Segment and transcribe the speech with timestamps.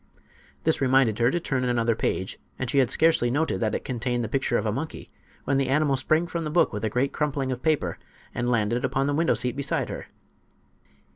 [0.63, 4.23] This reminded her to turn another page, and she had scarcely noted that it contained
[4.23, 5.11] the picture of a monkey
[5.43, 7.99] when the animal sprang from the book with a great crumpling of paper
[8.33, 10.07] and landed upon the window seat beside her.